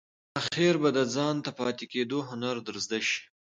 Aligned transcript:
آخیر 0.39 0.75
به 0.81 0.89
د 0.97 0.99
ځانته 1.15 1.51
پاتې 1.59 1.85
کېدو 1.93 2.17
هنر 2.29 2.55
در 2.67 2.75
زده 2.85 2.99
شي! 3.07 3.21